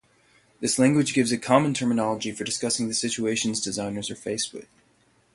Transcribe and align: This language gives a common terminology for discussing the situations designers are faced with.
This 0.61 0.79
language 0.79 1.13
gives 1.13 1.31
a 1.31 1.37
common 1.37 1.75
terminology 1.75 2.31
for 2.31 2.43
discussing 2.43 2.87
the 2.87 2.95
situations 2.95 3.61
designers 3.61 4.09
are 4.09 4.15
faced 4.15 4.51
with. 4.51 4.65